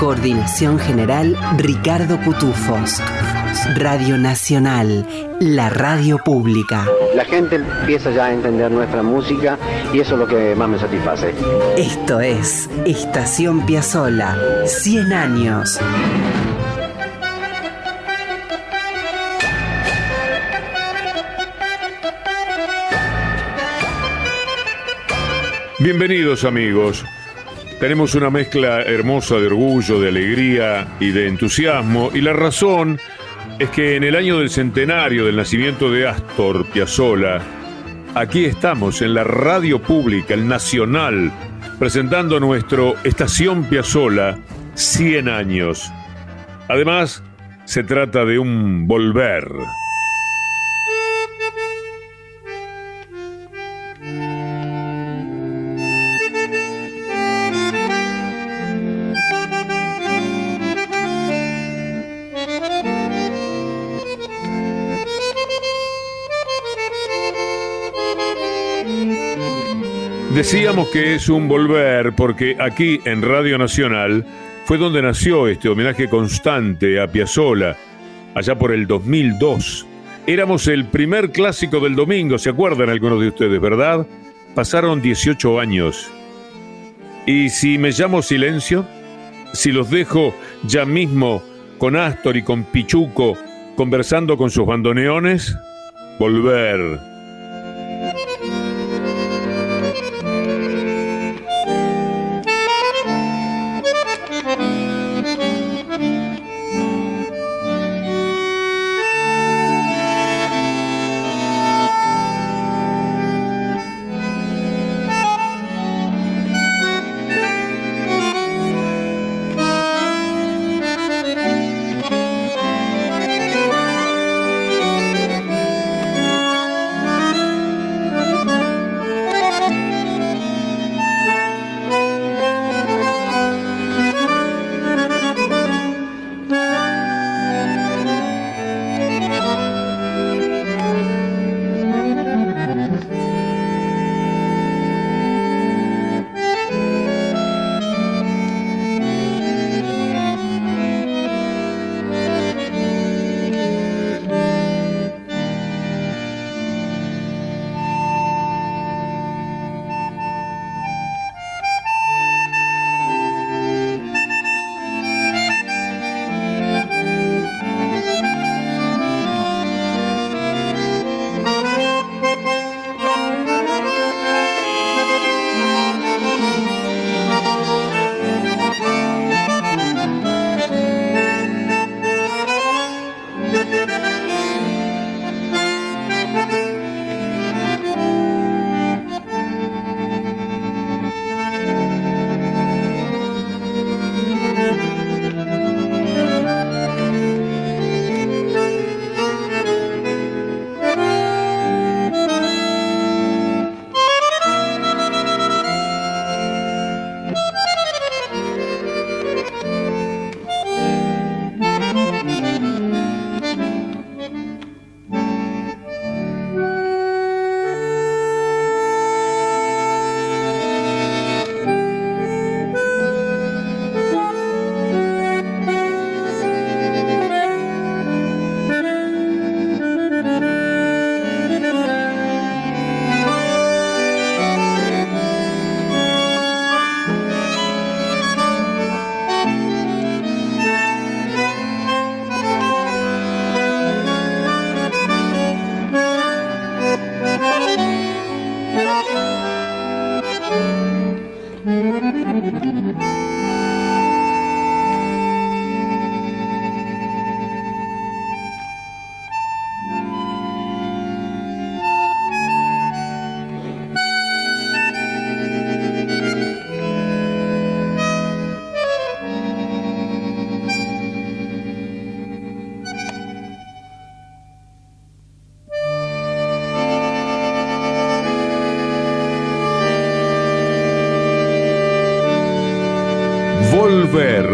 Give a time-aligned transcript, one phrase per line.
[0.00, 3.02] Coordinación general Ricardo Cutufos.
[3.76, 5.06] Radio Nacional,
[5.40, 6.86] la radio pública.
[7.14, 9.58] La gente empieza ya a entender nuestra música
[9.92, 11.34] y eso es lo que más me satisface.
[11.76, 15.78] Esto es Estación Piazzola, 100 años.
[25.78, 27.04] Bienvenidos amigos.
[27.80, 33.00] Tenemos una mezcla hermosa de orgullo, de alegría y de entusiasmo y la razón
[33.58, 37.40] es que en el año del centenario del nacimiento de Astor Piazzolla,
[38.14, 41.32] aquí estamos en la radio pública, el Nacional,
[41.78, 44.38] presentando nuestro Estación Piazzolla
[44.74, 45.90] 100 años.
[46.68, 47.22] Además,
[47.64, 49.48] se trata de un volver.
[70.34, 74.24] Decíamos que es un volver porque aquí en Radio Nacional
[74.64, 77.76] fue donde nació este homenaje constante a Piazzolla,
[78.36, 79.86] allá por el 2002.
[80.28, 84.06] Éramos el primer clásico del domingo, ¿se acuerdan algunos de ustedes, verdad?
[84.54, 86.08] Pasaron 18 años.
[87.26, 88.86] ¿Y si me llamo silencio?
[89.52, 91.42] Si los dejo ya mismo
[91.78, 93.36] con Astor y con Pichuco
[93.74, 95.56] conversando con sus bandoneones?
[96.20, 97.09] Volver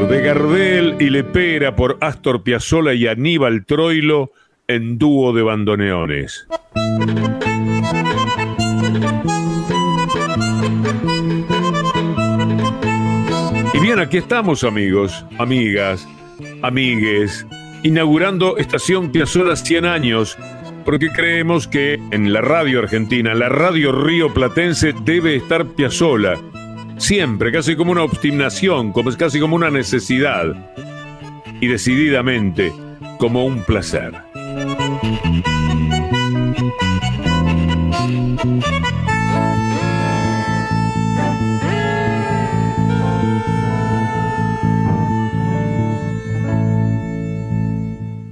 [0.09, 4.33] de Gardel y Lepera por Astor Piazzolla y Aníbal Troilo
[4.69, 6.47] en dúo de bandoneones.
[13.75, 16.07] Y bien, aquí estamos amigos, amigas,
[16.63, 17.45] amigues,
[17.83, 20.39] inaugurando Estación Piazzolla 100 años,
[20.85, 26.37] porque creemos que en la radio argentina, la radio río platense, debe estar Piazzolla
[26.99, 30.47] Siempre, casi como una obstinación, como, casi como una necesidad.
[31.61, 32.73] Y decididamente
[33.19, 34.13] como un placer.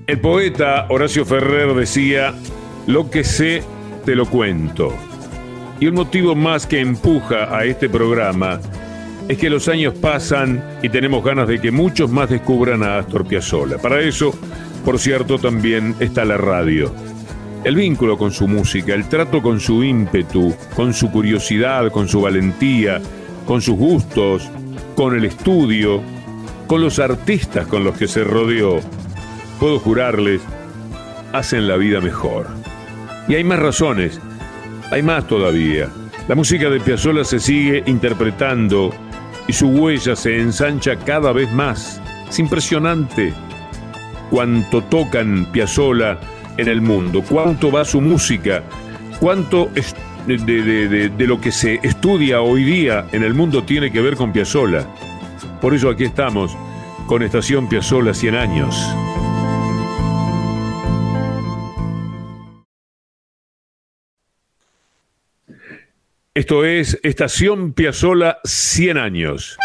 [0.07, 2.35] El poeta Horacio Ferrer decía,
[2.87, 3.63] lo que sé,
[4.05, 4.95] te lo cuento.
[5.85, 8.59] Y un motivo más que empuja a este programa
[9.29, 13.27] es que los años pasan y tenemos ganas de que muchos más descubran a Astor
[13.27, 13.77] Piazzolla.
[13.77, 14.33] Para eso,
[14.83, 16.91] por cierto, también está la radio.
[17.65, 22.23] El vínculo con su música, el trato con su ímpetu, con su curiosidad, con su
[22.23, 23.03] valentía,
[23.45, 24.51] con sus gustos,
[24.97, 26.01] con el estudio,
[26.67, 28.81] con los artistas con los que se rodeó,
[29.61, 30.41] puedo jurarles,
[31.35, 32.47] hacen la vida mejor.
[33.29, 34.19] Y hay más razones
[34.91, 35.89] hay más todavía.
[36.29, 38.91] La música de Piazzolla se sigue interpretando
[39.47, 42.01] y su huella se ensancha cada vez más.
[42.29, 43.33] Es impresionante
[44.31, 46.19] cuánto tocan Piazzolla
[46.57, 48.63] en el mundo, cuánto va su música,
[49.21, 49.71] cuánto
[50.27, 54.33] de, de, lo que se estudia hoy día en el mundo tiene que ver con
[54.33, 54.87] Piazzolla.
[55.61, 56.57] Por eso aquí estamos
[57.07, 59.04] con Estación Piazzolla 100 años.
[66.37, 69.57] Esto es Estación Piazzola 100 años.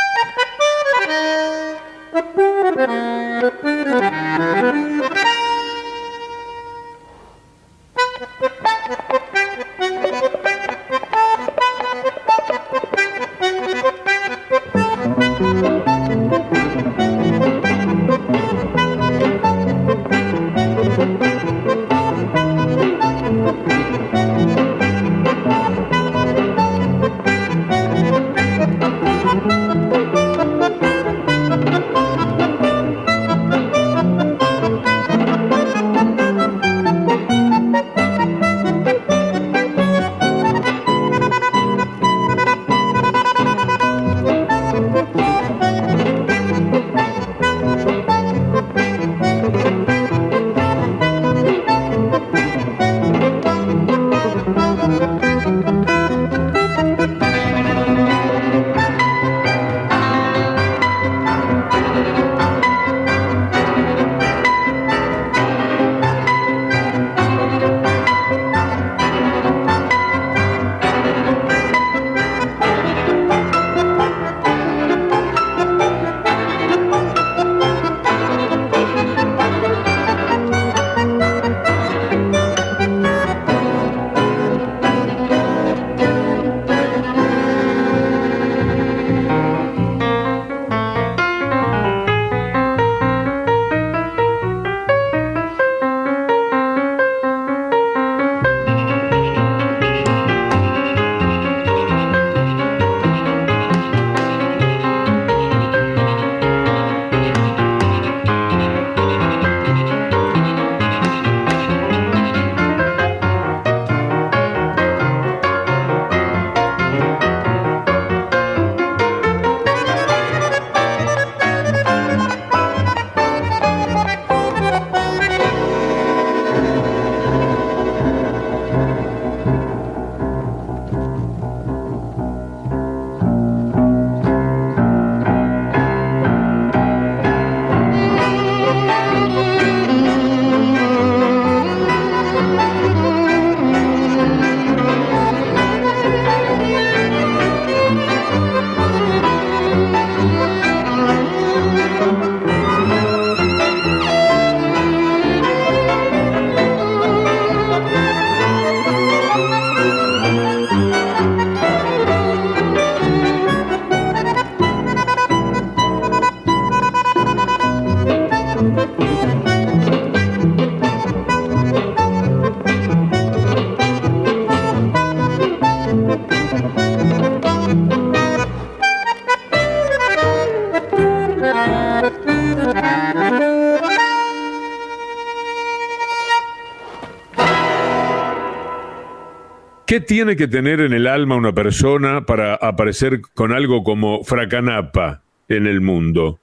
[189.89, 195.23] ¿Qué tiene que tener en el alma una persona para aparecer con algo como fracanapa
[195.47, 196.37] en el mundo?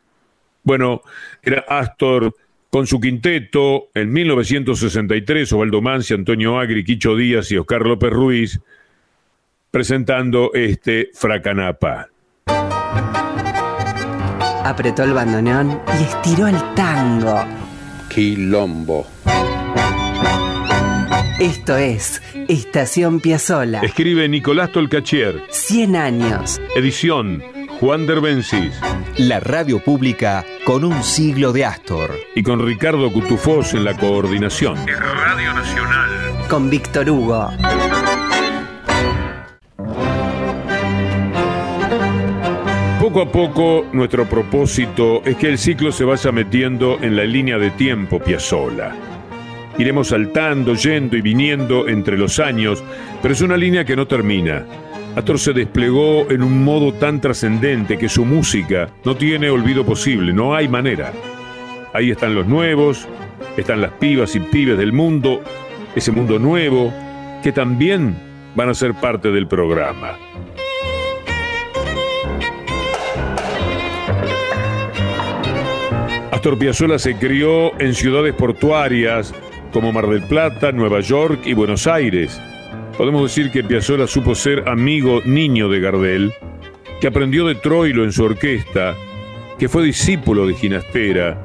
[0.64, 1.02] Bueno,
[1.44, 2.34] era Astor
[2.70, 8.60] con su quinteto en 1963, Osvaldo Mansi, Antonio Agri, Quicho Díaz y Oscar López Ruiz,
[9.70, 12.08] presentando este Fracanapa.
[14.64, 17.44] Apretó el bandoneón y estiró el tango.
[18.08, 19.06] Quilombo.
[21.38, 23.80] Esto es Estación Piazzola.
[23.82, 25.42] Escribe Nicolás Tolcachier.
[25.50, 26.58] 100 años.
[26.74, 27.42] Edición
[27.78, 28.72] Juan Derbencis.
[29.18, 32.12] La radio pública con un siglo de Astor.
[32.34, 34.78] Y con Ricardo Cutufós en la coordinación.
[34.86, 36.48] Radio Nacional.
[36.48, 37.50] Con Víctor Hugo.
[42.98, 47.58] Poco a poco nuestro propósito es que el ciclo se vaya metiendo en la línea
[47.58, 49.15] de tiempo Piazzola.
[49.78, 52.82] Iremos saltando, yendo y viniendo entre los años,
[53.20, 54.64] pero es una línea que no termina.
[55.14, 60.32] Astor se desplegó en un modo tan trascendente que su música no tiene olvido posible,
[60.32, 61.12] no hay manera.
[61.92, 63.06] Ahí están los nuevos,
[63.56, 65.42] están las pibas y pibes del mundo,
[65.94, 66.92] ese mundo nuevo,
[67.42, 68.16] que también
[68.54, 70.18] van a ser parte del programa.
[76.30, 79.34] Astor Piazzolla se crió en ciudades portuarias
[79.76, 82.40] como Mar del Plata, Nueva York y Buenos Aires.
[82.96, 86.32] Podemos decir que Piazzolla supo ser amigo niño de Gardel,
[86.98, 88.94] que aprendió de Troilo en su orquesta,
[89.58, 91.38] que fue discípulo de Ginastera,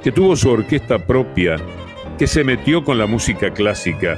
[0.00, 1.56] que tuvo su orquesta propia,
[2.20, 4.16] que se metió con la música clásica,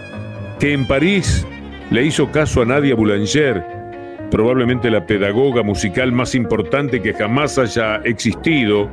[0.61, 1.47] que en París
[1.90, 3.64] le hizo caso a Nadia Boulanger,
[4.30, 8.90] probablemente la pedagoga musical más importante que jamás haya existido,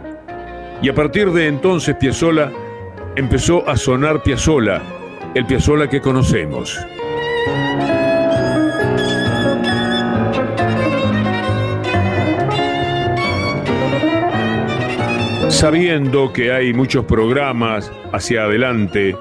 [0.81, 2.53] y a partir de entonces Piazzolla
[3.15, 4.81] empezó a sonar Piazzolla,
[5.35, 6.79] el Piazzolla que conocemos.
[15.49, 19.15] Sabiendo que hay muchos programas hacia adelante,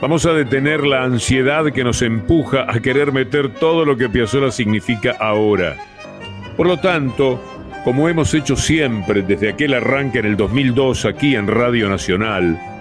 [0.00, 4.50] vamos a detener la ansiedad que nos empuja a querer meter todo lo que Piazzolla
[4.50, 5.76] significa ahora.
[6.56, 7.42] Por lo tanto,
[7.84, 12.73] como hemos hecho siempre desde aquel arranque en el 2002 aquí en Radio Nacional,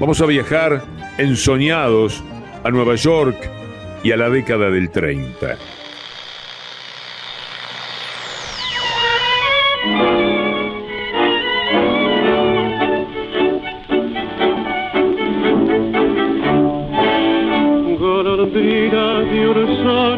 [0.00, 0.82] Vamos a viajar
[1.18, 2.22] ensoñados
[2.62, 3.36] a Nueva York
[4.02, 5.56] y a la década del 30.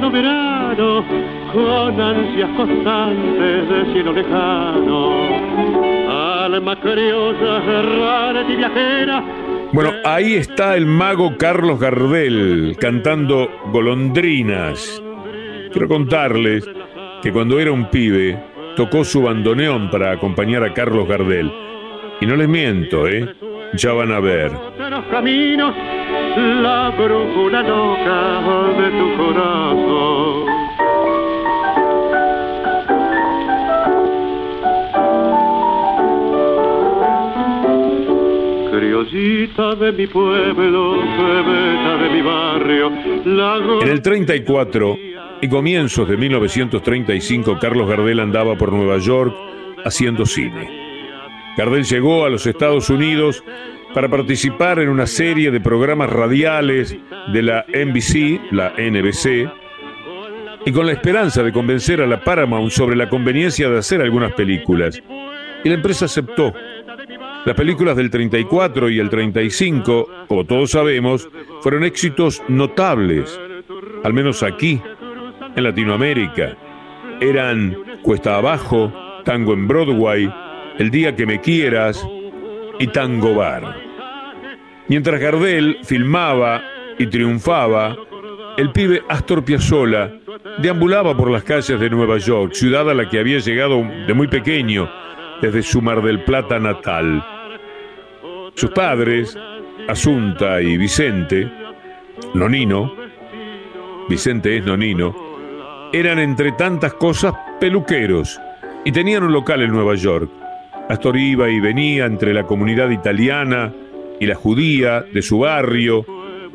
[0.01, 1.05] de un verano,
[1.53, 5.11] con ansias constantes de cielo lejano,
[6.45, 9.25] alma curiosa, rara y viajera,
[9.73, 15.03] bueno, ahí está el mago Carlos Gardel cantando golondrinas.
[15.73, 16.69] Quiero contarles
[17.23, 18.43] que cuando era un pibe
[18.77, 21.53] tocó su bandoneón para acompañar a Carlos Gardel.
[22.21, 23.35] Y no les miento, ¿eh?
[23.75, 24.51] Ya van a ver.
[39.05, 42.93] De mi pueblo, de mi barrio.
[43.81, 44.97] En el 34
[45.41, 49.35] y comienzos de 1935, Carlos Gardel andaba por Nueva York
[49.85, 50.69] haciendo cine.
[51.57, 53.43] Gardel llegó a los Estados Unidos
[53.95, 56.95] para participar en una serie de programas radiales
[57.33, 59.51] de la NBC, la NBC,
[60.67, 64.35] y con la esperanza de convencer a la Paramount sobre la conveniencia de hacer algunas
[64.35, 65.03] películas.
[65.65, 66.53] Y la empresa aceptó.
[67.47, 71.29] Las películas del 34 y el 35, como todos sabemos,
[71.63, 73.41] fueron éxitos notables,
[74.05, 74.81] al menos aquí,
[75.57, 76.57] en Latinoamérica.
[77.21, 78.93] Eran Cuesta Abajo,
[79.25, 80.33] Tango en Broadway,
[80.79, 82.07] El Día que Me Quieras
[82.79, 83.75] y Tango Bar.
[84.89, 86.63] Mientras Gardel filmaba
[86.99, 87.97] y triunfaba,
[88.59, 90.13] el pibe Astor Piazzolla
[90.59, 94.29] deambulaba por las calles de Nueva York, ciudad a la que había llegado de muy
[94.29, 94.91] pequeño,
[95.41, 97.25] desde su Mar del Plata natal.
[98.55, 99.39] Sus padres,
[99.89, 101.51] Asunta y Vicente,
[102.35, 102.95] Nonino,
[104.09, 105.31] Vicente es Nonino,
[105.93, 108.41] eran entre tantas cosas peluqueros
[108.85, 110.31] y tenían un local en Nueva York.
[110.89, 113.73] Astor iba y venía entre la comunidad italiana
[114.19, 116.05] y la judía de su barrio.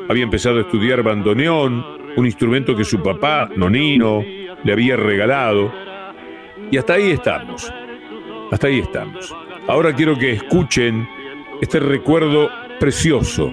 [0.10, 4.24] Había empezado a estudiar bandoneón, un instrumento que su papá, Nonino,
[4.64, 5.72] le había regalado.
[6.70, 7.72] Y hasta ahí estamos.
[8.52, 9.36] Hasta ahí estamos.
[9.68, 11.08] Ahora quiero que escuchen
[11.62, 12.50] este recuerdo
[12.80, 13.52] precioso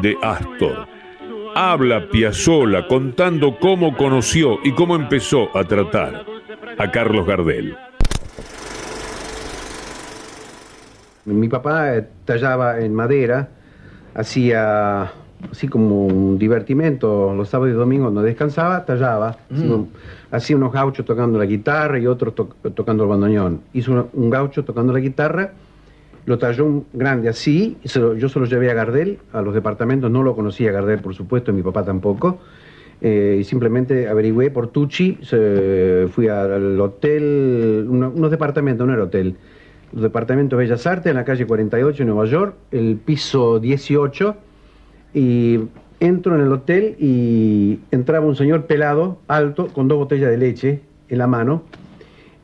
[0.00, 0.86] de Astor.
[1.54, 6.24] Habla Piazzolla contando cómo conoció y cómo empezó a tratar
[6.78, 7.76] a Carlos Gardel.
[11.24, 11.92] Mi papá
[12.24, 13.48] tallaba en madera,
[14.14, 15.12] hacía
[15.50, 19.90] así como un divertimento los sábados y domingos no descansaba, tallaba, un-
[20.32, 23.60] hacía unos gauchos tocando la guitarra y otros to- tocando el bandoneón.
[23.72, 25.52] Hizo un gaucho tocando la guitarra,
[26.26, 30.22] lo talló un grande así, yo se lo llevé a Gardel, a los departamentos, no
[30.24, 32.38] lo conocía Gardel por supuesto, y mi papá tampoco,
[33.00, 35.18] eh, y simplemente averigüé por Tucci,
[36.10, 39.36] fui al hotel, unos departamentos, no era hotel,
[39.92, 44.36] los departamentos Bellas Artes en la calle 48 en Nueva York, el piso 18,
[45.14, 45.58] y
[46.02, 50.80] entro en el hotel y entraba un señor pelado, alto, con dos botellas de leche
[51.08, 51.62] en la mano.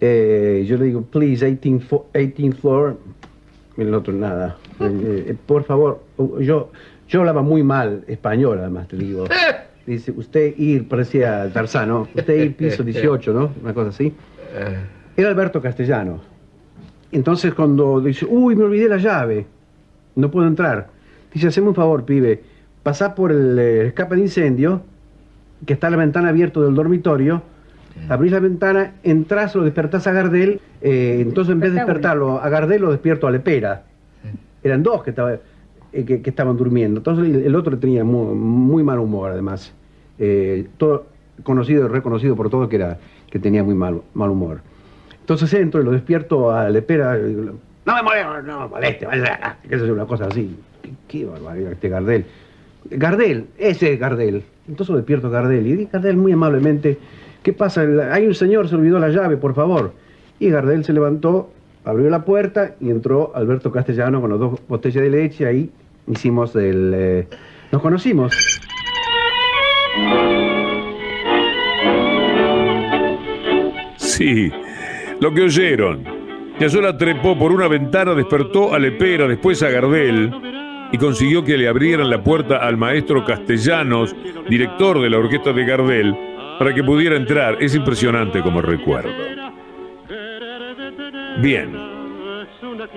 [0.00, 2.96] Eh, yo le digo, please, 18, fo- 18th floor.
[3.76, 4.56] El otro, nada.
[4.80, 6.04] Eh, eh, por favor,
[6.38, 6.70] yo,
[7.08, 9.24] yo hablaba muy mal español, además, te digo.
[9.86, 13.50] Dice, usted ir, parecía Tarzano, usted ir piso 18, ¿no?
[13.60, 14.12] Una cosa así.
[15.16, 16.20] Era Alberto Castellano.
[17.10, 19.46] Entonces cuando dice, uy, me olvidé la llave,
[20.14, 20.90] no puedo entrar.
[21.34, 22.40] Dice, haceme un favor, pibe,
[22.88, 24.80] pasá por el eh, escape de incendio,
[25.66, 27.42] que está la ventana abierta del dormitorio,
[28.08, 32.48] abrís la ventana, entrás, lo despertás a Gardel, eh, entonces en vez de despertarlo a
[32.48, 33.82] Gardel, lo despierto a Lepera.
[34.62, 37.00] Eran dos que, estaba- eh, que, que estaban durmiendo.
[37.00, 39.74] Entonces el, otro tenía muy, muy mal humor, además.
[40.18, 41.08] Eh, todo
[41.42, 42.96] conocido y reconocido por todo que, era,
[43.30, 44.60] que tenía muy mal, mal humor.
[45.20, 47.18] Entonces entro y lo despierto a Lepera.
[47.18, 50.56] no me moleste, no me moleste, vaya, qué sé yo, una cosa así.
[50.80, 52.24] Qué, qué barbaridad este Gardel.
[52.84, 54.42] Gardel, ese es Gardel.
[54.68, 56.98] Entonces lo despierto Gardel y dice Gardel muy amablemente,
[57.42, 57.82] ¿qué pasa?
[58.12, 59.92] Hay un señor, se olvidó la llave, por favor.
[60.38, 61.50] Y Gardel se levantó,
[61.84, 65.46] abrió la puerta y entró Alberto Castellano con las dos botellas de leche.
[65.46, 65.70] Ahí
[66.06, 66.92] hicimos el...
[66.94, 67.26] eh,
[67.72, 68.32] nos conocimos.
[73.96, 74.50] Sí,
[75.20, 76.04] lo que oyeron.
[76.58, 80.32] Piazzolla trepó por una ventana, despertó a Lepera, después a Gardel
[80.92, 84.14] y consiguió que le abrieran la puerta al maestro Castellanos,
[84.48, 86.16] director de la orquesta de Gardel,
[86.58, 87.56] para que pudiera entrar.
[87.60, 89.12] Es impresionante como recuerdo.
[91.40, 91.76] Bien,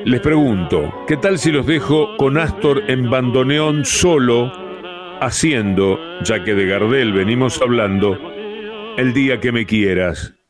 [0.05, 4.51] les pregunto, ¿qué tal si los dejo con Astor en bandoneón solo,
[5.19, 8.17] haciendo, ya que de Gardel venimos hablando,
[8.97, 10.40] el día que me quieras?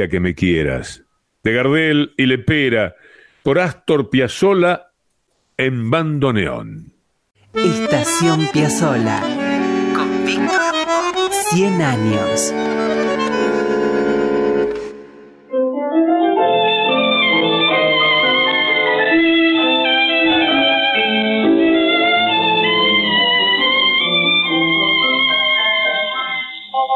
[0.00, 1.02] Día que me quieras.
[1.42, 2.94] De Gardel y Lepera,
[3.42, 4.92] por Astor Piazzolla
[5.58, 6.94] en bandoneón.
[7.52, 9.20] Estación Piazzola.
[9.94, 11.28] Con Víctor Hugo.
[11.50, 12.54] 100 años.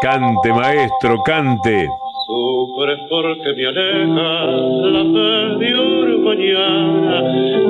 [0.00, 1.88] Cante, maestro, cante.
[2.84, 7.16] Sufres porque me aleja la fe de un mañana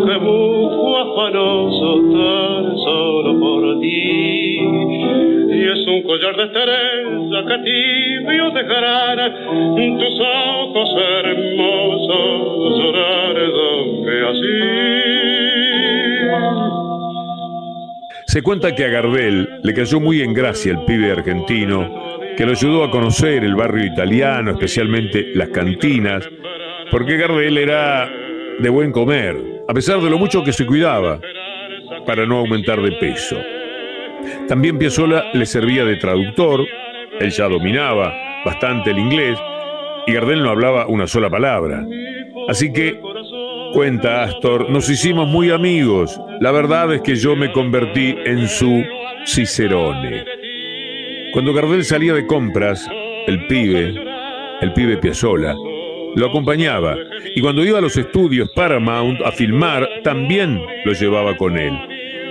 [0.06, 4.58] que busco afanoso tan solo por ti.
[5.50, 9.32] Y es un collar de estrella que tibio dejarán
[9.98, 10.90] tus ojos
[11.22, 14.64] hermosos llorar donde así.
[18.26, 22.52] Se cuenta que a Gardel le cayó muy en gracia el pibe argentino, que lo
[22.52, 26.28] ayudó a conocer el barrio italiano, especialmente las cantinas,
[26.90, 28.10] porque Gardel era
[28.58, 29.36] de buen comer,
[29.68, 31.20] a pesar de lo mucho que se cuidaba,
[32.06, 33.36] para no aumentar de peso.
[34.48, 36.66] También Piazzolla le servía de traductor,
[37.20, 39.38] él ya dominaba bastante el inglés,
[40.06, 41.84] y Gardel no hablaba una sola palabra.
[42.48, 43.00] Así que
[43.74, 46.20] Cuenta Astor, nos hicimos muy amigos.
[46.40, 48.84] La verdad es que yo me convertí en su
[49.26, 50.33] Cicerone.
[51.34, 52.88] Cuando Gardel salía de compras,
[53.26, 53.92] el pibe,
[54.60, 55.54] el pibe Piazzola,
[56.14, 56.96] lo acompañaba
[57.34, 61.76] y cuando iba a los estudios Paramount a filmar, también lo llevaba con él.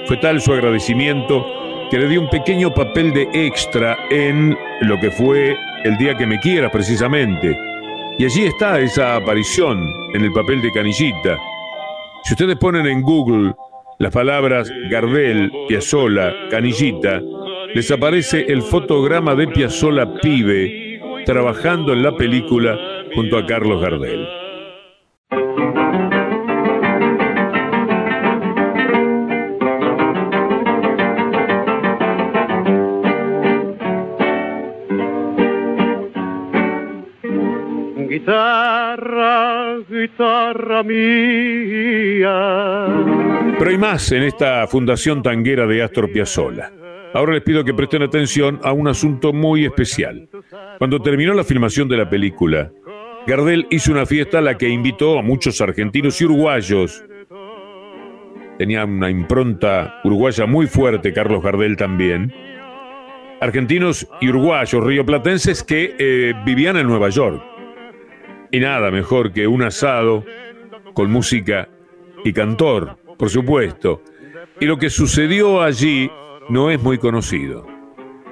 [0.06, 1.46] Fue tal su agradecimiento
[1.92, 6.26] que le dio un pequeño papel de extra en lo que fue El día que
[6.26, 7.60] me quieras precisamente
[8.18, 11.38] y allí está esa aparición en el papel de Canillita.
[12.24, 13.54] Si ustedes ponen en Google
[14.00, 17.22] las palabras Gardel, Piazzola, Canillita,
[17.74, 22.78] les aparece el fotograma de Piazzola pibe trabajando en la película
[23.16, 24.28] junto a Carlos Gardel.
[38.08, 42.28] Guitarra, guitarra mía.
[43.58, 46.83] Pero hay más en esta fundación tanguera de Astor Piazzolla.
[47.14, 50.28] Ahora les pido que presten atención a un asunto muy especial.
[50.80, 52.72] Cuando terminó la filmación de la película,
[53.28, 57.06] Gardel hizo una fiesta a la que invitó a muchos argentinos y uruguayos.
[58.58, 62.34] Tenía una impronta uruguaya muy fuerte, Carlos Gardel también.
[63.40, 67.44] Argentinos y uruguayos, rioplatenses que eh, vivían en Nueva York.
[68.52, 70.26] Y nada mejor que un asado
[70.94, 71.70] con música
[72.24, 74.02] y cantor, por supuesto.
[74.60, 76.10] Y lo que sucedió allí
[76.50, 77.66] no es muy conocido.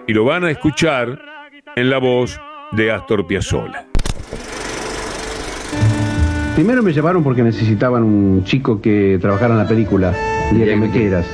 [0.07, 1.19] Y lo van a escuchar
[1.75, 2.39] en la voz
[2.71, 3.85] de Astor Piazzolla.
[6.55, 10.13] Primero me llevaron porque necesitaban un chico que trabajara en la película,
[10.51, 11.25] El día que me quieras.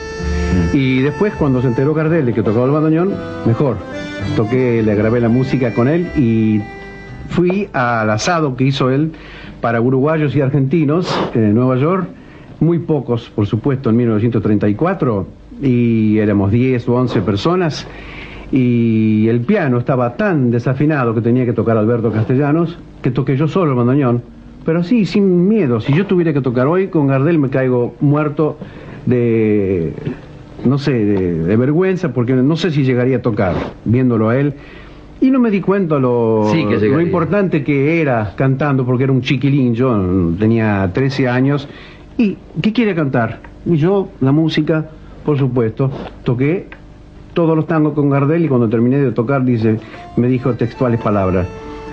[0.73, 3.13] Y después, cuando se enteró Gardel de que tocaba el bandoneón,
[3.45, 3.77] mejor.
[4.35, 6.61] Toqué, le grabé la música con él y
[7.29, 9.11] fui al asado que hizo él
[9.61, 12.07] para uruguayos y argentinos en Nueva York,
[12.59, 15.27] muy pocos, por supuesto, en 1934,
[15.61, 17.87] y éramos 10 o 11 personas,
[18.51, 23.47] y el piano estaba tan desafinado que tenía que tocar Alberto Castellanos, que toqué yo
[23.47, 24.21] solo el bandoneón,
[24.65, 25.79] pero sí, sin miedo.
[25.81, 28.57] Si yo tuviera que tocar hoy con Gardel me caigo muerto
[29.05, 29.93] de,
[30.65, 34.53] no sé, de, de vergüenza, porque no sé si llegaría a tocar, viéndolo a él.
[35.19, 39.13] Y no me di cuenta lo, Sí, que lo importante que era cantando, porque era
[39.13, 39.97] un chiquilín, yo
[40.37, 41.67] tenía 13 años.
[42.17, 43.39] ¿Y qué quiere cantar?
[43.65, 44.89] Y yo, la música,
[45.27, 45.91] por supuesto,
[46.23, 46.67] toqué
[47.33, 49.77] todos los tangos con Gardel y cuando terminé de tocar, dice,
[50.15, 51.45] me dijo textuales palabras.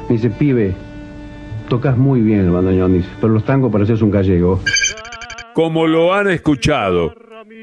[0.08, 0.72] Me dice, pibe,
[1.68, 4.60] tocas muy bien el bandoneón, dice, pero los tangos pareces un gallego.
[5.52, 7.12] Como lo han escuchado,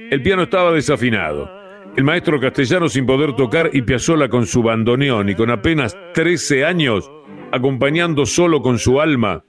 [0.09, 1.49] el piano estaba desafinado.
[1.95, 6.65] El maestro castellano sin poder tocar y Piazzolla con su bandoneón y con apenas 13
[6.65, 7.09] años,
[7.53, 9.45] acompañando solo con su alma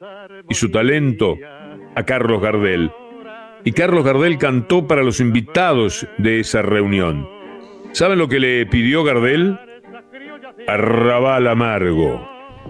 [0.48, 1.34] y su talento
[1.96, 2.92] a Carlos Gardel.
[3.64, 7.28] Y Carlos Gardel cantó para los invitados de esa reunión.
[7.92, 9.58] ¿Saben lo que le pidió Gardel?
[10.66, 12.20] Arrabal amargo.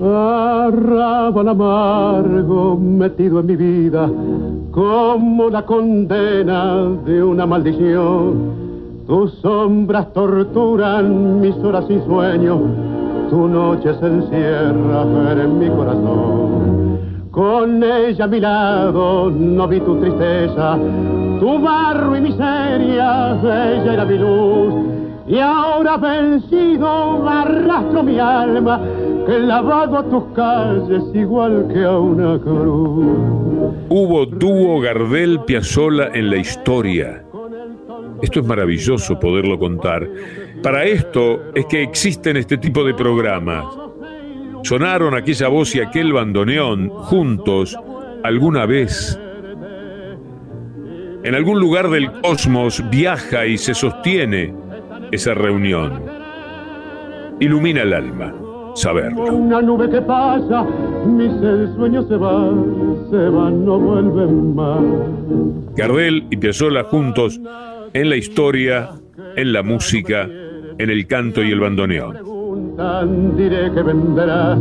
[0.01, 4.11] Arrabal amargo metido en mi vida
[4.73, 9.07] como la condena de una maldición.
[9.07, 12.61] Tus sombras torturan mis horas sin sueño,
[13.29, 16.82] tu noche se encierra en mi corazón.
[17.33, 20.79] Con ella a mi lado no vi tu tristeza,
[21.41, 24.75] tu barro y miseria, ella era mi luz.
[25.27, 28.83] y ahora vencido arrastro mi alma
[29.25, 33.17] clavado a tus calles igual que a una cruz.
[33.89, 37.25] Hubo dúo Gardel Piazzola en la historia.
[38.21, 40.07] Esto es maravilloso poderlo contar.
[40.63, 43.65] Para esto es que existen este tipo de programas.
[44.63, 47.77] Sonaron aquella voz y aquel bandoneón juntos
[48.23, 49.19] alguna vez.
[51.25, 54.55] En algún lugar del cosmos viaja y se sostiene
[55.11, 56.03] esa reunión.
[57.41, 58.35] Ilumina el alma
[58.75, 59.25] saberlo.
[59.25, 60.65] Una nube que pasa,
[61.07, 61.33] mis
[61.77, 64.81] sueños se van, se van, no vuelven más.
[65.77, 67.41] Gardel y Piazzolla juntos
[67.93, 68.91] en la historia,
[69.37, 70.29] en la música,
[70.79, 72.42] en el canto y el bandoneón
[73.37, 74.59] diré que vendrás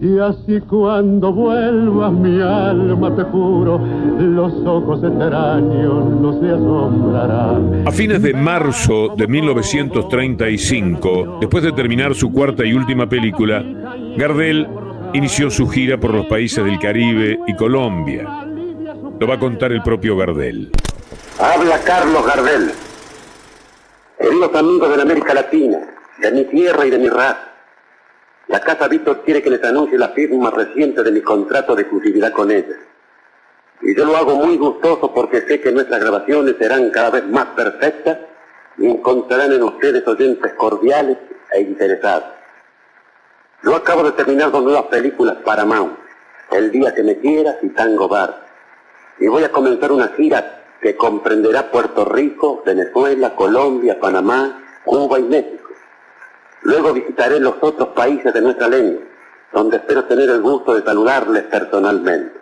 [0.00, 3.80] y así cuando vuelvas mi alma te juro
[4.18, 7.84] los ojos extraños no se asombrarán.
[7.86, 13.62] A fines de marzo de 1935, después de terminar su cuarta y última película,
[14.16, 14.66] Gardel
[15.12, 18.24] inició su gira por los países del Caribe y Colombia.
[19.20, 20.72] Lo va a contar el propio Gardel.
[21.38, 22.72] Habla Carlos Gardel.
[24.18, 25.78] Queridos amigos de la América Latina,
[26.20, 27.51] de mi tierra y de mi raza,
[28.52, 32.32] la Casa Víctor quiere que les anuncie la firma reciente de mi contrato de exclusividad
[32.32, 32.76] con ella.
[33.80, 37.46] Y yo lo hago muy gustoso porque sé que nuestras grabaciones serán cada vez más
[37.56, 38.18] perfectas
[38.76, 41.16] y encontrarán en ustedes oyentes cordiales
[41.50, 42.24] e interesados.
[43.64, 45.98] Yo acabo de terminar dos nuevas películas para Mount,
[46.50, 48.48] El día que me quieras y Tango Bar.
[49.18, 55.22] Y voy a comenzar una gira que comprenderá Puerto Rico, Venezuela, Colombia, Panamá, Cuba y
[55.22, 55.61] México.
[56.64, 59.02] Luego visitaré los otros países de nuestra lengua,
[59.52, 62.40] donde espero tener el gusto de saludarles personalmente.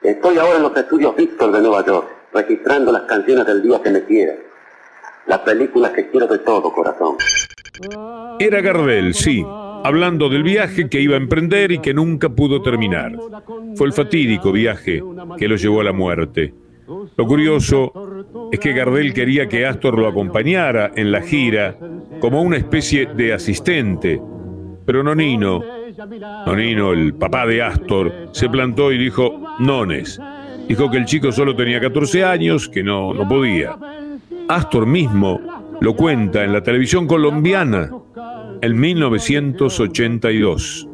[0.00, 3.90] Estoy ahora en los estudios Víctor de Nueva York, registrando las canciones del día que
[3.90, 4.34] me quiera,
[5.26, 7.16] las películas que quiero de todo corazón.
[8.38, 9.44] Era Gardel, sí,
[9.84, 13.12] hablando del viaje que iba a emprender y que nunca pudo terminar.
[13.76, 15.02] Fue el fatídico viaje
[15.38, 16.54] que lo llevó a la muerte.
[17.16, 17.92] Lo curioso
[18.50, 21.76] es que Gardel quería que Astor lo acompañara en la gira
[22.22, 24.22] como una especie de asistente,
[24.86, 25.60] pero Nonino,
[26.46, 30.20] Nonino, el papá de Astor, se plantó y dijo, nones.
[30.68, 33.76] Dijo que el chico solo tenía 14 años, que no, no podía.
[34.46, 35.40] Astor mismo
[35.80, 37.90] lo cuenta en la televisión colombiana
[38.60, 40.86] en 1982.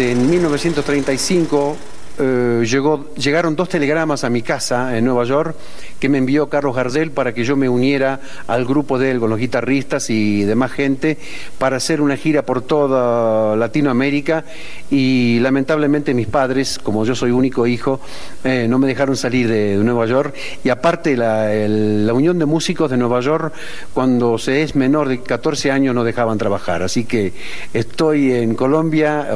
[0.00, 1.76] En 1935
[2.22, 5.56] eh, llegaron dos telegramas a mi casa en Nueva York
[5.98, 9.30] que me envió Carlos Gardel para que yo me uniera al grupo de él con
[9.30, 11.18] los guitarristas y demás gente
[11.58, 14.44] para hacer una gira por toda Latinoamérica.
[14.90, 18.00] Y lamentablemente mis padres, como yo soy único hijo,
[18.44, 20.34] eh, no me dejaron salir de, Nueva York.
[20.64, 23.52] Y aparte la, Unión de Músicos de Nueva York
[23.92, 27.32] cuando se es menor de 14 años no dejaban trabajar, así que
[27.72, 29.28] estoy en Colombia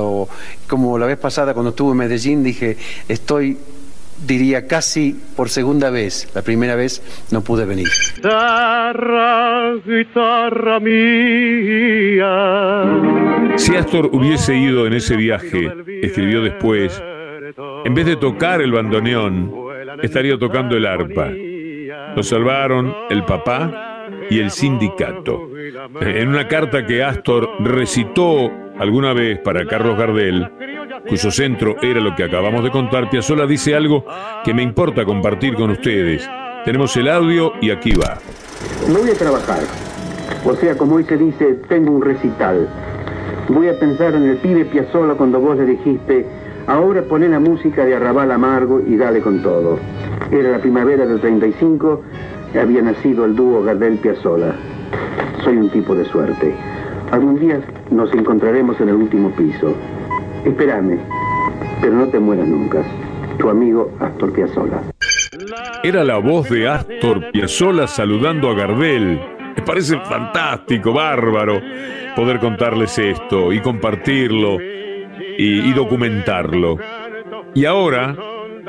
[0.67, 2.77] como la vez pasada cuando estuve en Medellín dije
[3.09, 3.57] estoy
[4.25, 6.31] diría casi por segunda vez.
[6.35, 7.87] La primera vez no pude venir.
[9.85, 12.27] guitarra mía.
[13.57, 17.03] Si Astor hubiese ido en ese viaje, escribió después,
[17.85, 19.53] en vez de tocar el bandoneón,
[20.03, 21.31] estaría tocando el arpa.
[22.15, 25.49] Lo salvaron el papá y el sindicato.
[26.01, 30.49] En una carta que Astor recitó alguna vez para Carlos Gardel,
[31.09, 34.05] cuyo centro era lo que acabamos de contar, Piazzolla dice algo
[34.45, 36.29] que me importa compartir con ustedes.
[36.65, 38.19] Tenemos el audio y aquí va.
[38.89, 39.61] No voy a trabajar.
[40.45, 42.69] O sea, como hoy se dice, tengo un recital.
[43.49, 46.27] Voy a pensar en el pibe Piazzolla cuando vos le dijiste,
[46.67, 49.79] ahora poné la música de Arrabal Amargo y dale con todo.
[50.33, 52.03] Era la primavera del 35,
[52.61, 54.55] había nacido el dúo Gardel Piazzolla.
[55.45, 56.55] Soy un tipo de suerte.
[57.11, 59.75] Algún día nos encontraremos en el último piso.
[60.45, 60.99] Espérame,
[61.81, 62.83] pero no te mueras nunca.
[63.39, 64.83] Tu amigo Astor Piazzolla.
[65.83, 69.21] Era la voz de Astor Piazzolla saludando a Gardel.
[69.57, 71.61] Me parece fantástico, bárbaro,
[72.17, 76.77] poder contarles esto y compartirlo y, y documentarlo.
[77.55, 78.17] Y ahora,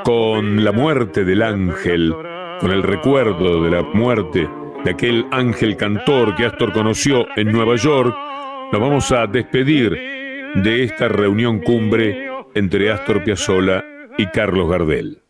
[0.04, 2.13] con la muerte del ángel,
[2.60, 4.47] con el recuerdo de la muerte
[4.84, 8.15] de aquel ángel cantor que Astor conoció en Nueva York,
[8.71, 13.84] nos vamos a despedir de esta reunión cumbre entre Astor Piazzolla
[14.17, 15.21] y Carlos Gardel.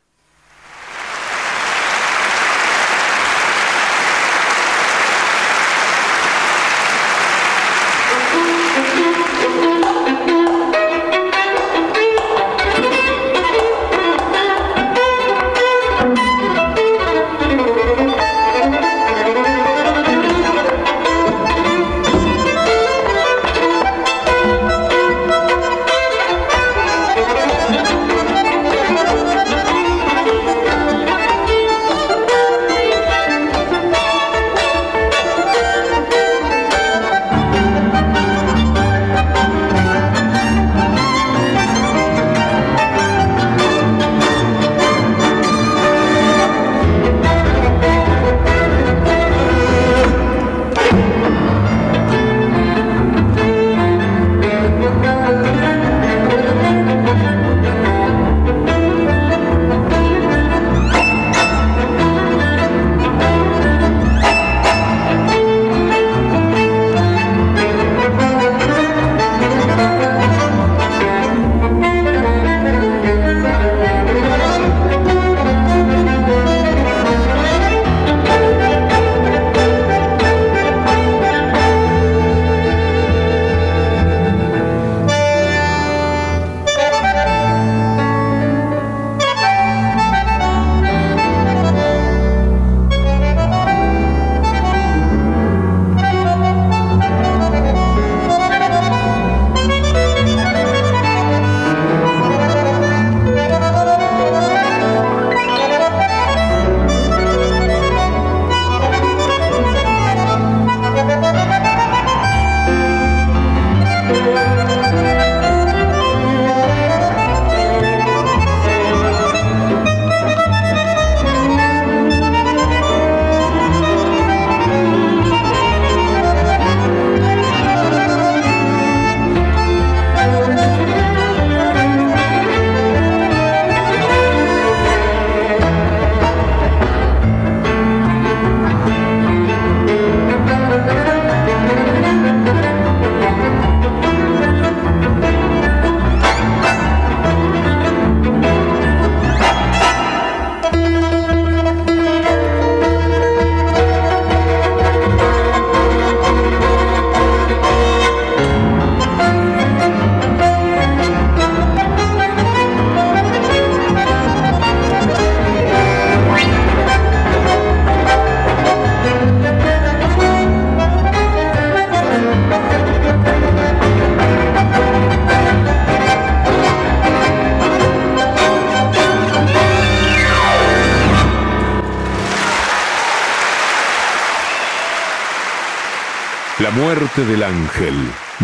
[187.00, 187.94] Muerte del ángel,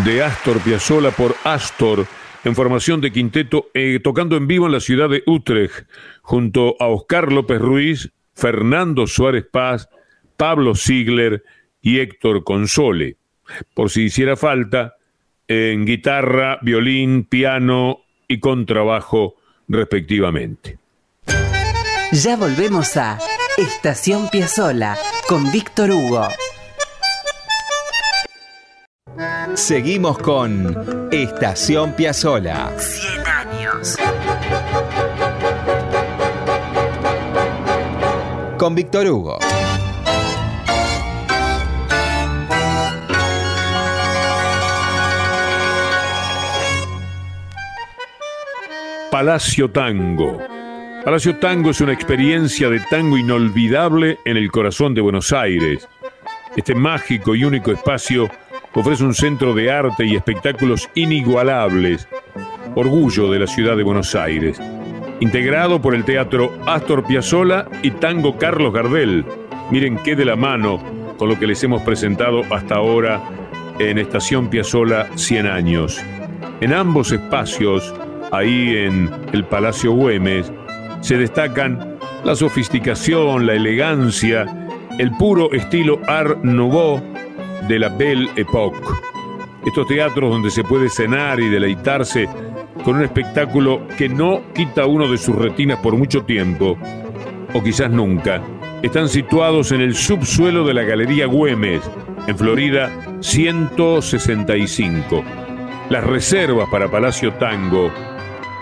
[0.04, 2.06] de Astor Piazzolla por Astor,
[2.44, 5.88] en formación de quinteto, eh, tocando en vivo en la ciudad de Utrecht,
[6.22, 9.88] junto a Oscar López Ruiz, Fernando Suárez Paz,
[10.36, 11.42] Pablo Ziegler
[11.82, 13.16] y Héctor Console.
[13.74, 14.94] Por si hiciera falta,
[15.48, 19.34] en guitarra, violín, piano y contrabajo
[19.66, 20.78] respectivamente.
[22.12, 23.18] Ya volvemos a
[23.56, 24.96] Estación Piazzola
[25.28, 26.28] con Víctor Hugo.
[29.54, 32.72] Seguimos con Estación Piazzola.
[32.76, 33.96] 100 años.
[38.58, 39.38] Con Víctor Hugo.
[49.12, 50.42] Palacio Tango.
[51.04, 55.88] Palacio Tango es una experiencia de tango inolvidable en el corazón de Buenos Aires.
[56.56, 58.28] Este mágico y único espacio
[58.74, 62.08] ofrece un centro de arte y espectáculos inigualables,
[62.74, 64.60] orgullo de la ciudad de Buenos Aires,
[65.20, 69.24] integrado por el Teatro Astor Piazzolla y Tango Carlos Gardel.
[69.70, 70.82] Miren qué de la mano
[71.16, 73.22] con lo que les hemos presentado hasta ahora
[73.78, 76.00] en Estación Piazzolla 100 años.
[76.60, 77.94] En ambos espacios,
[78.32, 80.52] ahí en el Palacio Güemes,
[81.00, 84.46] se destacan la sofisticación, la elegancia,
[84.98, 87.13] el puro estilo Art Nouveau
[87.68, 88.78] de la Belle Époque.
[89.64, 92.28] Estos teatros donde se puede cenar y deleitarse
[92.84, 96.76] con un espectáculo que no quita uno de sus retinas por mucho tiempo,
[97.54, 98.42] o quizás nunca,
[98.82, 101.80] están situados en el subsuelo de la Galería Güemes,
[102.26, 102.90] en Florida
[103.20, 105.24] 165.
[105.88, 107.90] Las reservas para Palacio Tango,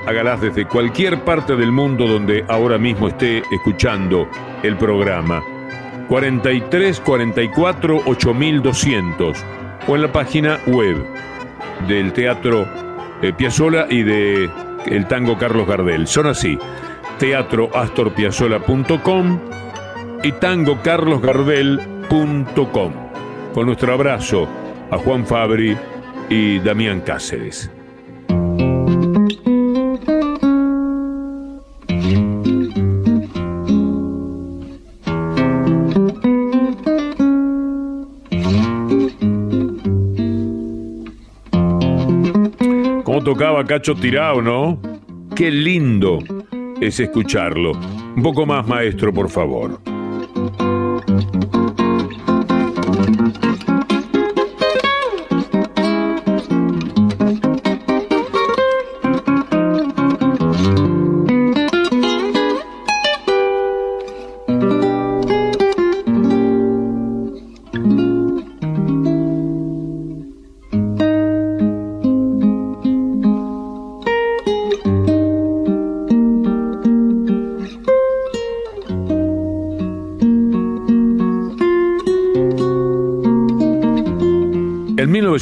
[0.07, 4.28] hágalas desde cualquier parte del mundo donde ahora mismo esté escuchando
[4.62, 5.51] el programa.
[6.09, 9.44] 43 44 8200
[9.86, 11.05] o en la página web
[11.88, 12.68] del Teatro
[13.22, 14.50] eh, Piazzola y de
[14.86, 16.07] el Tango Carlos Gardel.
[16.07, 16.59] Son así:
[17.18, 19.40] teatroastorpiazzola.com
[20.22, 22.92] y tangocarlosgardel.com.
[23.55, 24.48] Con nuestro abrazo
[24.90, 25.76] a Juan Fabri
[26.28, 27.70] y Damián Cáceres.
[43.33, 44.78] Tocaba Cacho Tirao, ¿no?
[45.35, 46.18] Qué lindo
[46.83, 47.72] es escucharlo.
[48.14, 49.80] Un poco más, maestro, por favor.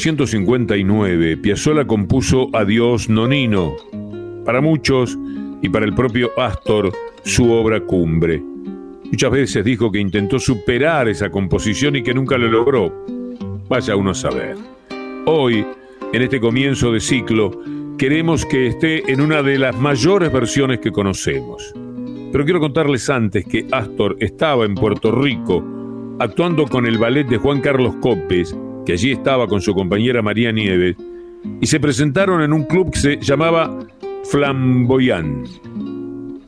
[0.01, 3.77] 1959, Piazzolla compuso Adiós Nonino.
[4.47, 5.19] Para muchos,
[5.61, 6.91] y para el propio Astor,
[7.23, 8.43] su obra cumbre.
[9.05, 13.05] Muchas veces dijo que intentó superar esa composición y que nunca lo logró.
[13.69, 14.57] Vaya uno a saber.
[15.27, 15.67] Hoy,
[16.15, 17.51] en este comienzo de ciclo,
[17.99, 21.75] queremos que esté en una de las mayores versiones que conocemos.
[22.33, 25.63] Pero quiero contarles antes que Astor estaba en Puerto Rico
[26.21, 28.57] actuando con el ballet de Juan Carlos Copes,
[28.93, 30.97] allí estaba con su compañera María Nieves,
[31.61, 33.79] y se presentaron en un club que se llamaba
[34.25, 35.49] Flamboyant.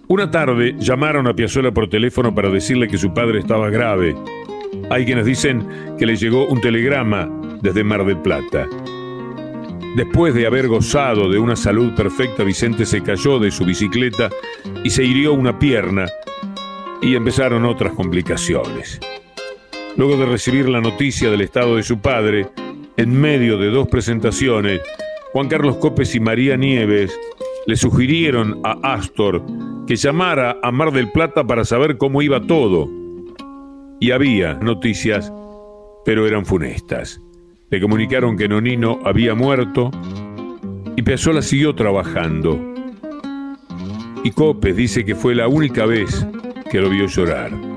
[0.09, 4.14] Una tarde llamaron a Piazzolla por teléfono para decirle que su padre estaba grave.
[4.90, 5.66] Hay quienes dicen
[5.99, 7.30] que le llegó un telegrama
[7.62, 8.68] desde Mar del Plata.
[9.97, 14.30] Después de haber gozado de una salud perfecta, Vicente se cayó de su bicicleta
[14.84, 16.07] y se hirió una pierna
[17.01, 19.01] y empezaron otras complicaciones.
[19.97, 22.49] Luego de recibir la noticia del estado de su padre,
[22.97, 24.80] en medio de dos presentaciones,
[25.32, 27.18] Juan Carlos Copes y María Nieves
[27.66, 29.43] le sugirieron a Astor
[29.86, 32.88] que llamara a Mar del Plata para saber cómo iba todo.
[34.01, 35.32] Y había noticias,
[36.05, 37.20] pero eran funestas.
[37.70, 39.90] Le comunicaron que Nonino había muerto
[40.97, 42.59] y Piazzolla siguió trabajando.
[44.24, 46.26] Y Copes dice que fue la única vez
[46.70, 47.72] que lo vio llorar.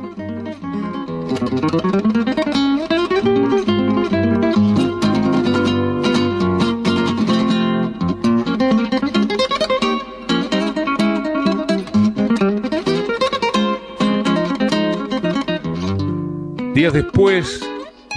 [16.73, 17.61] Días después,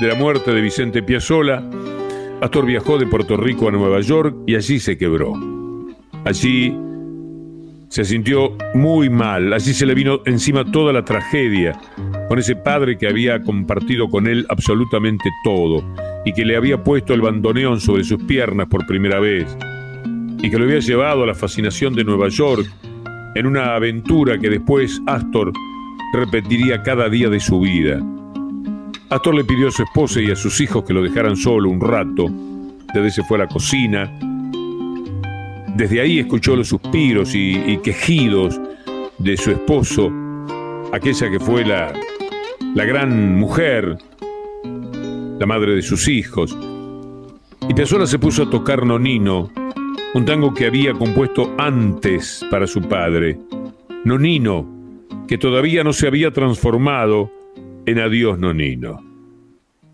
[0.00, 1.62] de la muerte de Vicente Piazzolla,
[2.40, 5.32] Astor viajó de Puerto Rico a Nueva York y allí se quebró.
[6.24, 6.76] Allí
[7.88, 11.78] se sintió muy mal, allí se le vino encima toda la tragedia,
[12.28, 15.82] con ese padre que había compartido con él absolutamente todo
[16.24, 19.56] y que le había puesto el bandoneón sobre sus piernas por primera vez
[20.42, 22.66] y que lo había llevado a la fascinación de Nueva York
[23.34, 25.52] en una aventura que después Astor
[26.12, 28.00] repetiría cada día de su vida.
[29.10, 31.80] Astor le pidió a su esposa y a sus hijos que lo dejaran solo un
[31.80, 32.26] rato.
[32.94, 34.10] Desde se fue a la cocina.
[35.78, 38.60] Desde ahí escuchó los suspiros y, quejidos
[39.18, 40.10] de su esposo,
[40.92, 41.92] aquella que fue la,
[42.74, 43.96] la gran mujer,
[45.38, 46.58] la madre de sus hijos.
[47.68, 49.52] Y Piazzolla se puso a tocar Nonino,
[50.14, 53.38] un tango que había compuesto antes para su padre.
[54.04, 54.66] Nonino,
[55.28, 57.30] que todavía no se había transformado
[57.86, 59.00] en Adiós Nonino.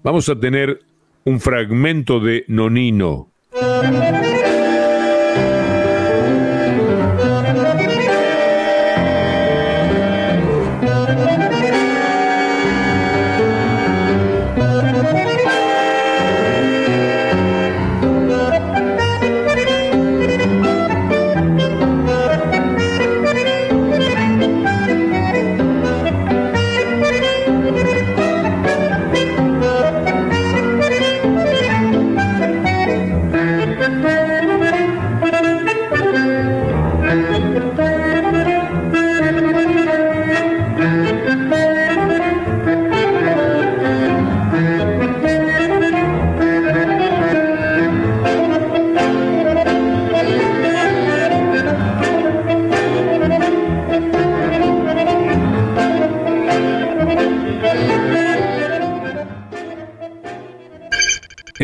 [0.02, 0.80] Vamos a tener
[1.24, 3.28] un fragmento de Nonino.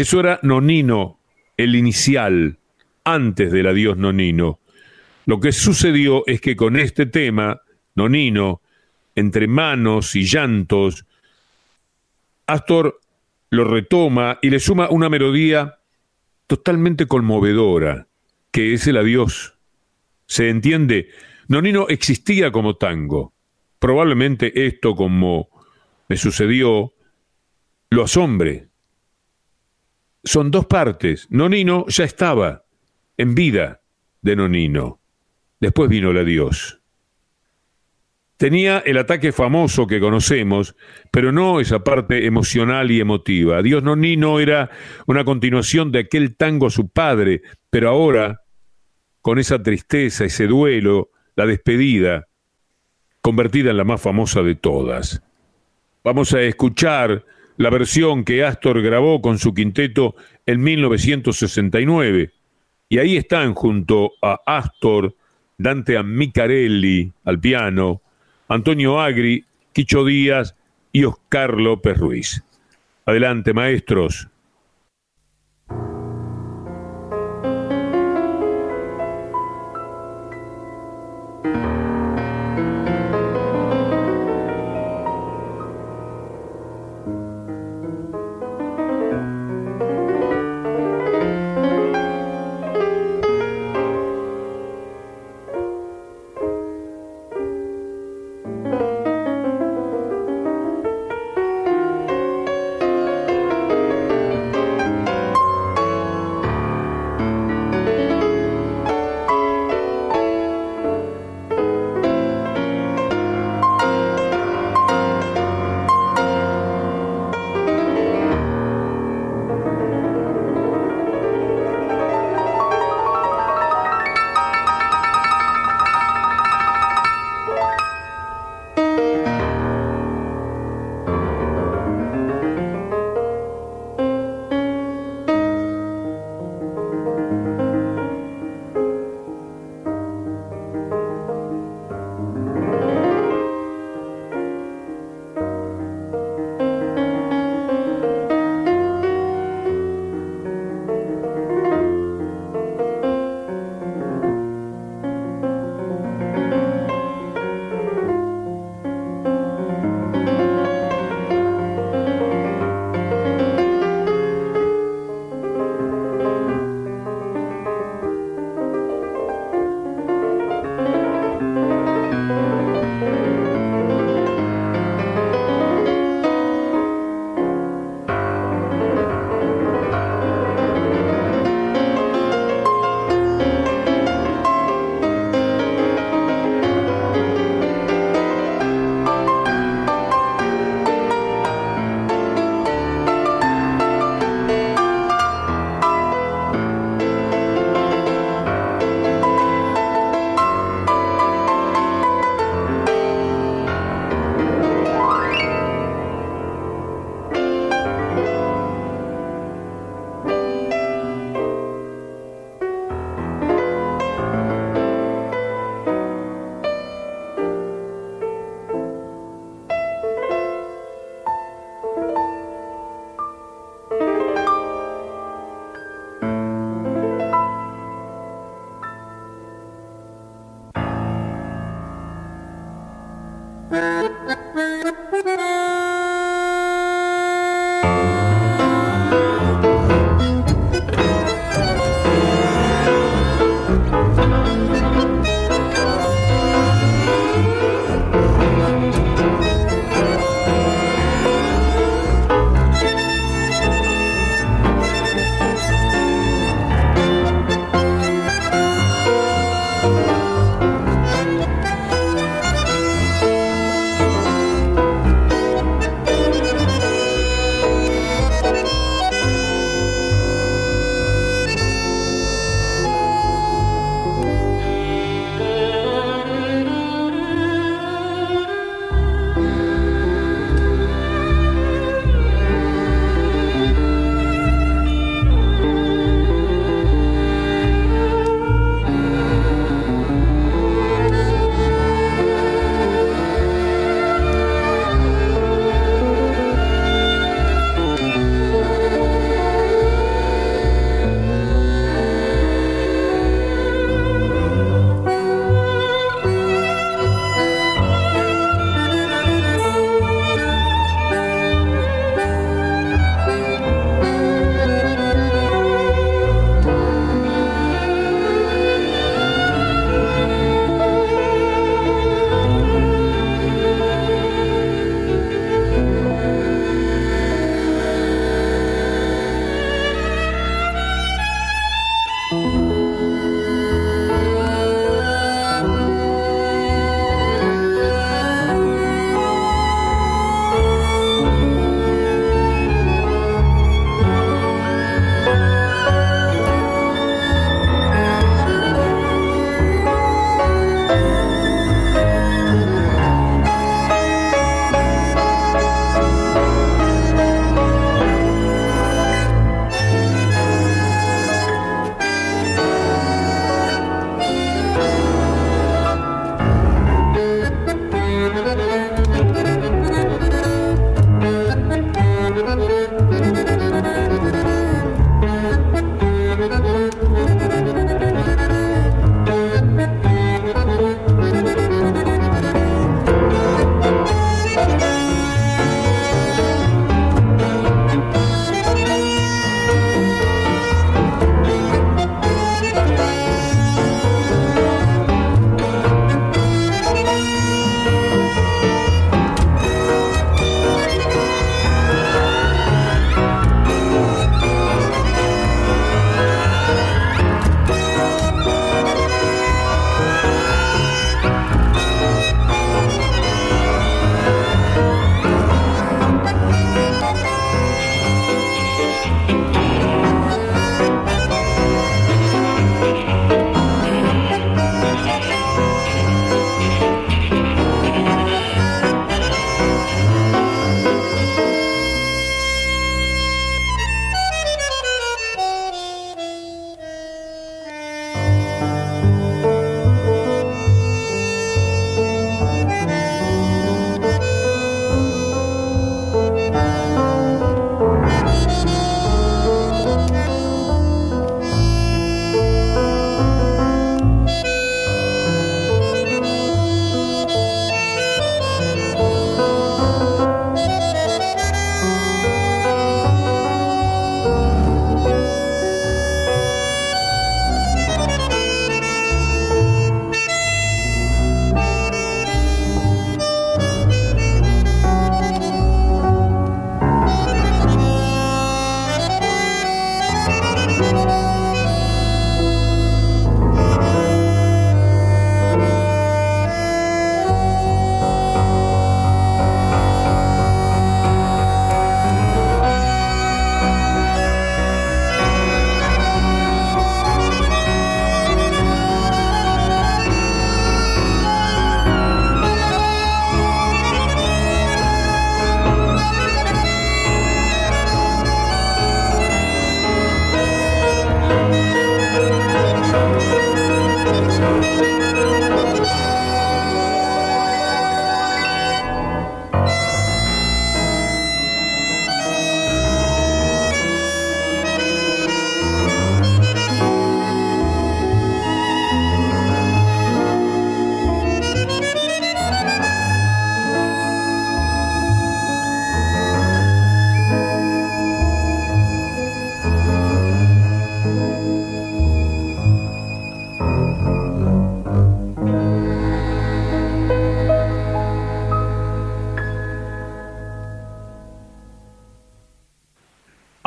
[0.01, 1.20] Eso era Nonino,
[1.59, 2.59] el inicial,
[3.05, 4.59] antes del adiós Nonino.
[5.26, 7.61] Lo que sucedió es que con este tema,
[7.96, 8.62] Nonino,
[9.14, 11.05] entre manos y llantos,
[12.46, 12.98] Astor
[13.51, 15.80] lo retoma y le suma una melodía
[16.46, 18.09] totalmente conmovedora,
[18.53, 19.59] que es el adiós.
[20.24, 21.11] Se entiende,
[21.46, 23.34] Nonino existía como tango.
[23.78, 25.51] Probablemente esto, como
[26.09, 26.94] me sucedió,
[27.90, 28.70] lo asombre,
[30.25, 31.27] son dos partes.
[31.31, 32.64] Nonino ya estaba
[33.16, 33.81] en vida
[34.23, 35.01] de Nonino.
[35.61, 36.81] Después vino el adiós.
[38.37, 40.75] Tenía el ataque famoso que conocemos,
[41.11, 43.61] pero no esa parte emocional y emotiva.
[43.61, 44.71] Dios Nonino era
[45.07, 48.41] una continuación de aquel tango a su padre, pero ahora,
[49.21, 52.29] con esa tristeza, ese duelo, la despedida,
[53.21, 55.23] convertida en la más famosa de todas.
[56.03, 57.27] Vamos a escuchar
[57.61, 62.30] la versión que Astor grabó con su quinteto en 1969.
[62.88, 65.14] Y ahí están junto a Astor,
[65.58, 68.00] Dante Amicarelli al piano,
[68.48, 69.44] Antonio Agri,
[69.74, 70.56] Quicho Díaz
[70.90, 72.42] y Oscar López Ruiz.
[73.04, 74.28] Adelante, maestros.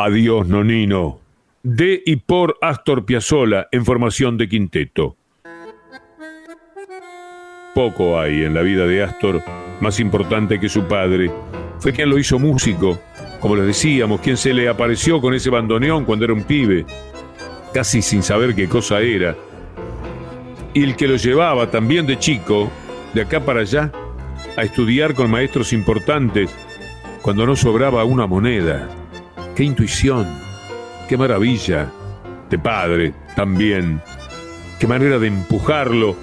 [0.05, 1.21] Adiós, Nonino.
[1.63, 5.15] De y por Astor Piazzolla en formación de quinteto.
[7.73, 9.41] Poco hay en la vida de Astor
[9.79, 11.31] más importante que su padre.
[11.79, 12.99] Fue quien lo hizo músico,
[13.39, 16.85] como les decíamos, quien se le apareció con ese bandoneón cuando era un pibe,
[17.73, 19.37] casi sin saber qué cosa era.
[20.73, 22.69] Y el que lo llevaba también de chico,
[23.13, 23.89] de acá para allá,
[24.57, 26.53] a estudiar con maestros importantes
[27.21, 28.89] cuando no sobraba una moneda.
[29.55, 30.27] ¡Qué intuición!
[31.07, 31.91] ¡Qué maravilla!
[32.49, 34.01] De padre también.
[34.79, 36.15] ¡Qué manera de empujarlo!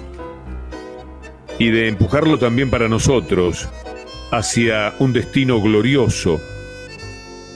[1.57, 3.69] Y de empujarlo también para nosotros
[4.31, 6.41] hacia un destino glorioso,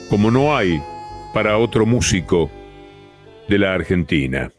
[0.08, 0.80] como no hay
[1.34, 2.50] para otro músico
[3.48, 4.50] de la Argentina.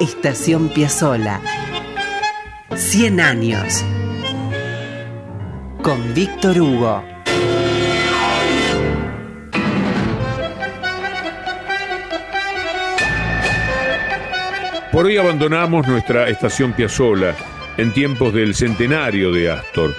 [0.00, 1.40] Estación Piazzola.
[2.74, 3.84] 100 años.
[5.82, 7.09] Con Víctor Hugo.
[14.92, 17.36] Por hoy abandonamos nuestra estación Piazzola
[17.76, 19.94] en tiempos del centenario de Astor.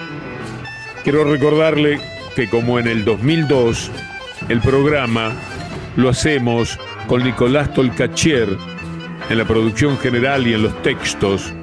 [1.02, 1.98] Quiero recordarle
[2.36, 3.90] que como en el 2002,
[4.50, 5.32] el programa
[5.96, 8.50] lo hacemos con Nicolás Tolcachier
[9.30, 11.54] en la producción general y en los textos,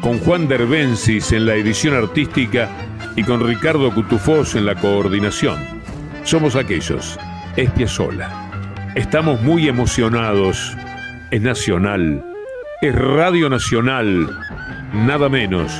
[0.00, 2.68] con Juan Derbensis en la edición artística
[3.16, 5.58] y con Ricardo Cutufós en la coordinación.
[6.22, 7.18] Somos aquellos,
[7.56, 8.30] es Piazzolla.
[8.94, 10.76] Estamos muy emocionados,
[11.32, 12.29] es nacional,
[12.80, 14.26] es Radio Nacional,
[14.94, 15.70] nada menos,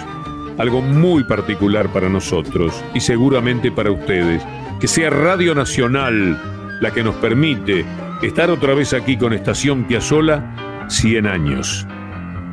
[0.59, 4.43] algo muy particular para nosotros y seguramente para ustedes,
[4.79, 6.39] que sea Radio Nacional
[6.83, 7.87] la que nos permite
[8.21, 11.87] estar otra vez aquí con Estación Piazzola 100 años.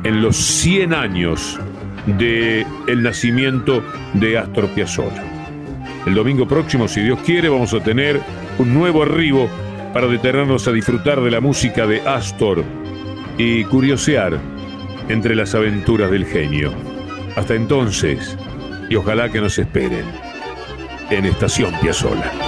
[0.04, 1.60] En los 100 años
[2.06, 3.84] de el nacimiento
[4.14, 5.24] de Astor Piazzolla.
[6.06, 8.18] El domingo próximo, si Dios quiere, vamos a tener
[8.58, 9.50] un nuevo arribo
[9.92, 12.64] para detenernos a disfrutar de la música de Astor
[13.38, 14.38] y curiosear
[15.08, 16.74] entre las aventuras del genio.
[17.36, 18.36] Hasta entonces,
[18.90, 20.04] y ojalá que nos esperen
[21.10, 22.47] en Estación Piazzola.